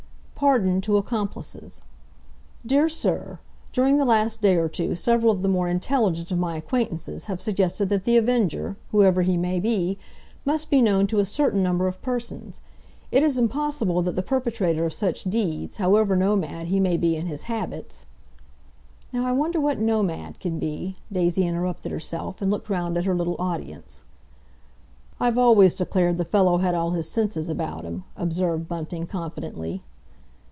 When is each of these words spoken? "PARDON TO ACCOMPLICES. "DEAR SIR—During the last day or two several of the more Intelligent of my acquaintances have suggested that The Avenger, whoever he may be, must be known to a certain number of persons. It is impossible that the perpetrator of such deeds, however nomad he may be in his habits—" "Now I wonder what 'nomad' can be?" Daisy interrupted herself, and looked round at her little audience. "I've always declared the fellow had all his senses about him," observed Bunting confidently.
"PARDON 0.41 0.81
TO 0.81 0.97
ACCOMPLICES. 0.97 1.81
"DEAR 2.65 2.89
SIR—During 2.89 3.97
the 3.99 4.05
last 4.05 4.41
day 4.41 4.55
or 4.55 4.67
two 4.67 4.95
several 4.95 5.31
of 5.31 5.43
the 5.43 5.47
more 5.47 5.67
Intelligent 5.67 6.31
of 6.31 6.39
my 6.39 6.57
acquaintances 6.57 7.25
have 7.25 7.39
suggested 7.39 7.89
that 7.89 8.05
The 8.05 8.17
Avenger, 8.17 8.75
whoever 8.89 9.21
he 9.21 9.37
may 9.37 9.59
be, 9.59 9.99
must 10.43 10.71
be 10.71 10.81
known 10.81 11.05
to 11.05 11.19
a 11.19 11.27
certain 11.27 11.61
number 11.61 11.87
of 11.87 12.01
persons. 12.01 12.61
It 13.11 13.21
is 13.21 13.37
impossible 13.37 14.01
that 14.01 14.15
the 14.15 14.23
perpetrator 14.23 14.83
of 14.83 14.93
such 14.93 15.25
deeds, 15.25 15.77
however 15.77 16.15
nomad 16.15 16.69
he 16.69 16.79
may 16.79 16.97
be 16.97 17.15
in 17.15 17.27
his 17.27 17.43
habits—" 17.43 18.07
"Now 19.13 19.27
I 19.27 19.31
wonder 19.33 19.61
what 19.61 19.77
'nomad' 19.77 20.39
can 20.39 20.57
be?" 20.57 20.95
Daisy 21.11 21.45
interrupted 21.45 21.91
herself, 21.91 22.41
and 22.41 22.49
looked 22.49 22.67
round 22.67 22.97
at 22.97 23.05
her 23.05 23.13
little 23.13 23.35
audience. 23.37 24.05
"I've 25.19 25.37
always 25.37 25.75
declared 25.75 26.17
the 26.17 26.25
fellow 26.25 26.57
had 26.57 26.73
all 26.73 26.89
his 26.93 27.07
senses 27.07 27.47
about 27.47 27.83
him," 27.83 28.05
observed 28.17 28.67
Bunting 28.67 29.05
confidently. 29.05 29.83